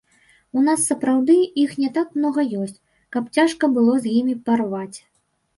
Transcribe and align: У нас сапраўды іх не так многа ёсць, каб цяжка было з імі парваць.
У 0.59 0.61
нас 0.67 0.85
сапраўды 0.91 1.35
іх 1.65 1.75
не 1.83 1.91
так 1.97 2.17
многа 2.21 2.45
ёсць, 2.63 2.79
каб 3.17 3.23
цяжка 3.39 3.71
было 3.77 3.93
з 4.07 4.15
імі 4.23 4.35
парваць. 4.49 4.97